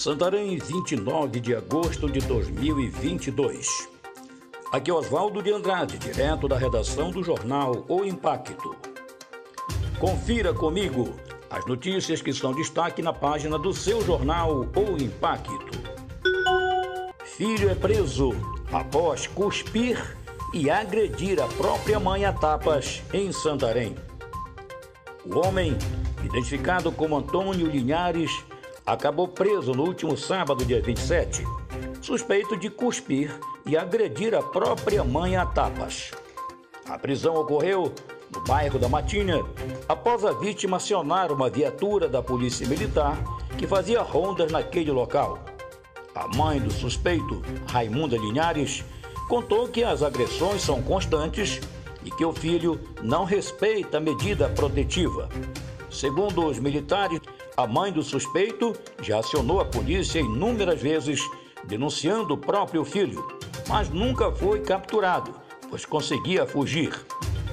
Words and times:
Santarém, 0.00 0.56
29 0.56 1.40
de 1.40 1.54
agosto 1.54 2.08
de 2.08 2.20
2022. 2.20 3.86
Aqui 4.72 4.90
é 4.90 4.94
Oswaldo 4.94 5.42
de 5.42 5.52
Andrade, 5.52 5.98
direto 5.98 6.48
da 6.48 6.56
redação 6.56 7.10
do 7.10 7.22
jornal 7.22 7.84
O 7.86 8.02
Impacto. 8.02 8.74
Confira 9.98 10.54
comigo 10.54 11.12
as 11.50 11.66
notícias 11.66 12.22
que 12.22 12.32
são 12.32 12.54
destaque 12.54 13.02
na 13.02 13.12
página 13.12 13.58
do 13.58 13.74
seu 13.74 14.00
jornal 14.00 14.64
O 14.74 15.02
Impacto. 15.02 15.78
Filho 17.36 17.68
é 17.68 17.74
preso 17.74 18.30
após 18.72 19.26
cuspir 19.26 20.16
e 20.54 20.70
agredir 20.70 21.38
a 21.38 21.46
própria 21.46 22.00
mãe 22.00 22.24
a 22.24 22.32
tapas 22.32 23.02
em 23.12 23.30
Santarém. 23.32 23.94
O 25.26 25.46
homem, 25.46 25.76
identificado 26.24 26.90
como 26.90 27.18
Antônio 27.18 27.66
Linhares, 27.66 28.30
acabou 28.92 29.28
preso 29.28 29.72
no 29.72 29.84
último 29.84 30.16
sábado, 30.16 30.64
dia 30.64 30.82
27, 30.82 31.44
suspeito 32.02 32.56
de 32.56 32.68
cuspir 32.68 33.32
e 33.64 33.76
agredir 33.76 34.34
a 34.34 34.42
própria 34.42 35.04
mãe 35.04 35.36
a 35.36 35.46
tapas. 35.46 36.10
A 36.88 36.98
prisão 36.98 37.36
ocorreu 37.36 37.92
no 38.34 38.42
bairro 38.44 38.80
da 38.80 38.88
Matinha, 38.88 39.44
após 39.88 40.24
a 40.24 40.32
vítima 40.32 40.78
acionar 40.78 41.30
uma 41.30 41.48
viatura 41.48 42.08
da 42.08 42.20
Polícia 42.20 42.66
Militar 42.66 43.16
que 43.56 43.66
fazia 43.66 44.02
rondas 44.02 44.50
naquele 44.50 44.90
local. 44.90 45.38
A 46.12 46.26
mãe 46.36 46.58
do 46.58 46.72
suspeito, 46.72 47.42
Raimunda 47.68 48.16
Linhares, 48.16 48.84
contou 49.28 49.68
que 49.68 49.84
as 49.84 50.02
agressões 50.02 50.62
são 50.62 50.82
constantes 50.82 51.60
e 52.04 52.10
que 52.10 52.24
o 52.24 52.32
filho 52.32 52.80
não 53.00 53.24
respeita 53.24 53.98
a 53.98 54.00
medida 54.00 54.48
protetiva. 54.48 55.28
Segundo 55.88 56.46
os 56.46 56.58
militares, 56.58 57.20
a 57.60 57.66
mãe 57.66 57.92
do 57.92 58.02
suspeito 58.02 58.74
já 59.02 59.18
acionou 59.18 59.60
a 59.60 59.64
polícia 59.66 60.18
inúmeras 60.18 60.80
vezes, 60.80 61.20
denunciando 61.64 62.32
o 62.32 62.38
próprio 62.38 62.84
filho, 62.84 63.22
mas 63.68 63.90
nunca 63.90 64.32
foi 64.32 64.60
capturado, 64.60 65.34
pois 65.68 65.84
conseguia 65.84 66.46
fugir. 66.46 66.98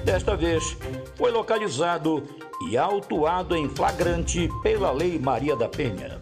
Desta 0.04 0.34
vez, 0.34 0.76
foi 1.14 1.30
localizado 1.30 2.22
e 2.70 2.78
autuado 2.78 3.54
em 3.54 3.68
flagrante 3.68 4.48
pela 4.62 4.90
Lei 4.90 5.18
Maria 5.18 5.54
da 5.54 5.68
Penha. 5.68 6.18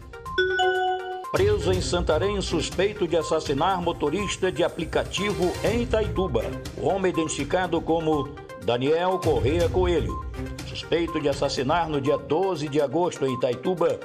Preso 1.31 1.71
em 1.71 1.81
Santarém 1.81 2.41
suspeito 2.41 3.07
de 3.07 3.15
assassinar 3.15 3.81
motorista 3.81 4.51
de 4.51 4.63
aplicativo 4.63 5.53
em 5.63 5.83
Itaituba. 5.83 6.43
O 6.77 6.87
homem 6.87 7.11
identificado 7.11 7.79
como 7.79 8.29
Daniel 8.65 9.19
Correia 9.23 9.69
Coelho 9.69 10.25
suspeito 10.77 11.19
de 11.19 11.27
assassinar 11.27 11.89
no 11.89 11.99
dia 11.99 12.17
12 12.17 12.67
de 12.69 12.79
agosto 12.79 13.25
em 13.25 13.33
Itaituba 13.33 13.99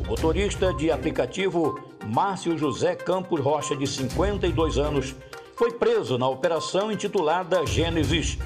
o 0.00 0.08
motorista 0.08 0.74
de 0.74 0.90
aplicativo 0.90 1.80
Márcio 2.06 2.58
José 2.58 2.96
Campos 2.96 3.38
Rocha, 3.40 3.76
de 3.76 3.86
52 3.86 4.78
anos, 4.78 5.14
foi 5.54 5.70
preso 5.72 6.18
na 6.18 6.28
operação 6.28 6.90
intitulada 6.90 7.64
Gênesis, 7.64 8.36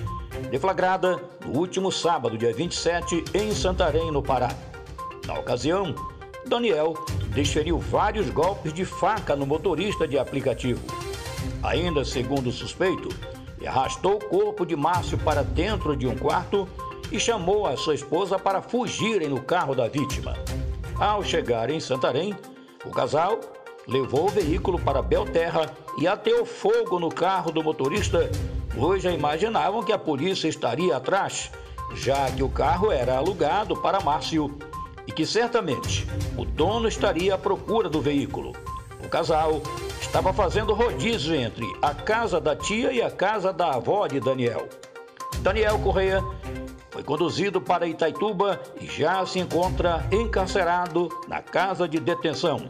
deflagrada 0.51 1.19
no 1.47 1.59
último 1.59 1.91
sábado, 1.91 2.37
dia 2.37 2.53
27, 2.53 3.25
em 3.33 3.53
Santarém, 3.53 4.11
no 4.11 4.23
Pará. 4.23 4.51
Na 5.27 5.39
ocasião, 5.39 5.95
Daniel 6.47 6.93
desferiu 7.31 7.79
vários 7.79 8.29
golpes 8.29 8.75
de 8.75 8.85
faca 8.85 9.35
no 9.35 9.47
motorista 9.47 10.07
de 10.07 10.19
aplicativo. 10.19 10.83
Ainda 11.63 12.05
segundo 12.05 12.49
o 12.49 12.53
suspeito, 12.53 13.09
arrastou 13.67 14.17
o 14.17 14.25
corpo 14.25 14.67
de 14.67 14.77
Márcio 14.77 15.17
para 15.17 15.43
dentro 15.43 15.97
de 15.97 16.07
um 16.07 16.17
quarto 16.17 16.69
e 17.13 17.21
chamou 17.21 17.67
a 17.67 17.77
sua 17.77 17.95
esposa 17.95 18.39
para 18.39 18.63
fugirem 18.63 19.29
no 19.29 19.43
carro 19.43 19.75
da 19.75 19.87
vítima. 19.87 20.35
Ao 20.99 21.23
chegar 21.23 21.69
em 21.69 21.79
Santarém, 21.79 22.35
o 22.85 22.91
casal 22.91 23.39
levou 23.87 24.27
o 24.27 24.31
veículo 24.31 24.79
para 24.79 25.03
Belterra 25.03 25.71
e 25.99 26.09
ateou 26.09 26.47
fogo 26.47 26.99
no 26.99 27.11
carro 27.11 27.53
do 27.53 27.63
motorista, 27.63 28.31
pois 28.75 29.03
já 29.03 29.11
imaginavam 29.11 29.83
que 29.83 29.93
a 29.93 29.99
polícia 29.99 30.49
estaria 30.49 30.97
atrás, 30.97 31.51
já 31.95 32.31
que 32.31 32.43
o 32.43 32.49
carro 32.49 32.91
era 32.91 33.19
alugado 33.19 33.77
para 33.77 34.01
Márcio 34.01 34.57
e 35.07 35.13
que 35.13 35.27
certamente 35.27 36.07
o 36.39 36.45
dono 36.47 36.89
estaria 36.89 37.35
à 37.35 37.39
procura 37.39 37.91
do 37.91 38.01
veículo. 38.01 38.53
O 39.05 39.09
casal 39.09 39.61
estava 40.01 40.33
fazendo 40.33 40.73
rodízio 40.73 41.35
entre 41.35 41.67
a 41.83 41.93
casa 41.93 42.41
da 42.41 42.57
tia 42.57 42.91
e 42.93 43.03
a 43.03 43.11
casa 43.11 43.53
da 43.53 43.75
avó 43.75 44.07
de 44.07 44.21
Daniel. 44.21 44.69
Daniel 45.41 45.79
Correia 45.81 46.23
foi 46.93 47.03
conduzido 47.03 47.59
para 47.59 47.87
Itaituba 47.87 48.61
e 48.79 48.87
já 48.87 49.25
se 49.25 49.39
encontra 49.39 50.07
encarcerado 50.13 51.09
na 51.27 51.41
casa 51.41 51.89
de 51.89 51.99
detenção. 51.99 52.67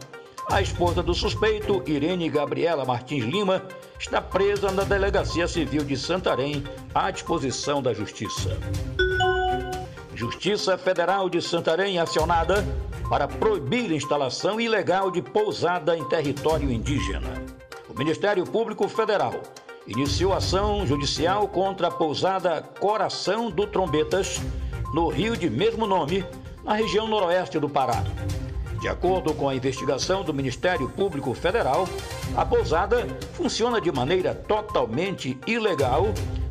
A 0.49 0.61
esposa 0.61 1.03
do 1.03 1.13
suspeito, 1.13 1.83
Irene 1.85 2.29
Gabriela 2.29 2.85
Martins 2.85 3.25
Lima, 3.25 3.61
está 3.99 4.21
presa 4.21 4.71
na 4.71 4.83
Delegacia 4.83 5.45
Civil 5.45 5.83
de 5.83 5.97
Santarém 5.97 6.63
à 6.95 7.11
disposição 7.11 7.81
da 7.81 7.93
Justiça. 7.93 8.57
Justiça 10.15 10.77
Federal 10.77 11.29
de 11.29 11.41
Santarém 11.41 11.99
acionada 11.99 12.65
para 13.09 13.27
proibir 13.27 13.91
instalação 13.91 14.59
ilegal 14.59 15.11
de 15.11 15.21
pousada 15.21 15.97
em 15.97 16.07
território 16.07 16.71
indígena. 16.71 17.43
O 17.89 17.97
Ministério 17.97 18.45
Público 18.45 18.87
Federal 18.87 19.33
iniciou 19.87 20.33
ação 20.33 20.85
judicial 20.87 21.47
contra 21.47 21.87
a 21.87 21.91
pousada 21.91 22.61
Coração 22.79 23.49
do 23.49 23.67
Trombetas, 23.67 24.39
no 24.93 25.07
rio 25.09 25.35
de 25.35 25.49
mesmo 25.49 25.85
nome, 25.85 26.25
na 26.63 26.73
região 26.73 27.07
noroeste 27.07 27.59
do 27.59 27.67
Pará. 27.67 28.03
De 28.79 28.87
acordo 28.87 29.33
com 29.33 29.47
a 29.47 29.55
investigação 29.55 30.23
do 30.23 30.33
Ministério 30.33 30.89
Público 30.89 31.33
Federal, 31.33 31.87
a 32.35 32.45
pousada 32.45 33.07
funciona 33.33 33.79
de 33.79 33.91
maneira 33.91 34.35
totalmente 34.35 35.37
ilegal 35.47 36.07